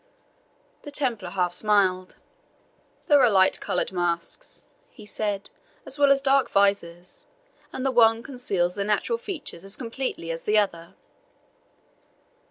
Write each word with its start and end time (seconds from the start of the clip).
The 0.81 0.89
Templar 0.89 1.29
half 1.29 1.53
smiled. 1.53 2.15
"There 3.05 3.21
are 3.21 3.29
light 3.29 3.59
coloured 3.59 3.91
masks," 3.91 4.67
he 4.89 5.05
said, 5.05 5.51
"as 5.85 5.99
well 5.99 6.11
as 6.11 6.21
dark 6.21 6.49
visors, 6.49 7.27
and 7.71 7.85
the 7.85 7.91
one 7.91 8.23
conceals 8.23 8.73
the 8.73 8.83
natural 8.83 9.19
features 9.19 9.63
as 9.63 9.75
completely 9.77 10.31
as 10.31 10.41
the 10.45 10.57
other." 10.57 10.95